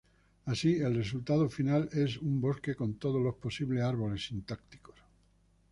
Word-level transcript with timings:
Así, 0.47 0.77
el 0.77 0.95
resultado 0.95 1.47
final 1.47 1.87
es 1.93 2.17
un 2.17 2.41
bosque 2.41 2.73
con 2.73 2.95
todos 2.95 3.21
los 3.21 3.35
posibles 3.35 3.83
árboles 3.83 4.25
sintácticos. 4.25 4.95